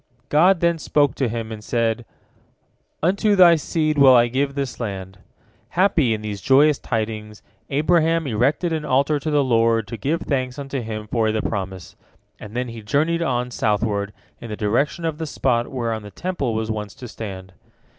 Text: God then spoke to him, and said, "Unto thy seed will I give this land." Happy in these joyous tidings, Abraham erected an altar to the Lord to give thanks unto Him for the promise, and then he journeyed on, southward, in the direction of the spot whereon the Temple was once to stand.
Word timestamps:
God 0.29 0.61
then 0.61 0.79
spoke 0.79 1.13
to 1.13 1.29
him, 1.29 1.51
and 1.51 1.63
said, 1.63 2.05
"Unto 3.03 3.35
thy 3.35 3.55
seed 3.55 3.99
will 3.99 4.15
I 4.15 4.29
give 4.29 4.55
this 4.55 4.79
land." 4.79 5.19
Happy 5.69 6.11
in 6.15 6.23
these 6.23 6.41
joyous 6.41 6.79
tidings, 6.79 7.43
Abraham 7.69 8.25
erected 8.25 8.73
an 8.73 8.83
altar 8.83 9.19
to 9.19 9.29
the 9.29 9.43
Lord 9.43 9.87
to 9.89 9.97
give 9.97 10.21
thanks 10.21 10.57
unto 10.57 10.81
Him 10.81 11.05
for 11.05 11.31
the 11.31 11.43
promise, 11.43 11.95
and 12.39 12.55
then 12.55 12.69
he 12.69 12.81
journeyed 12.81 13.21
on, 13.21 13.51
southward, 13.51 14.11
in 14.39 14.49
the 14.49 14.57
direction 14.57 15.05
of 15.05 15.19
the 15.19 15.27
spot 15.27 15.67
whereon 15.69 16.01
the 16.01 16.09
Temple 16.09 16.55
was 16.55 16.71
once 16.71 16.95
to 16.95 17.07
stand. 17.07 17.53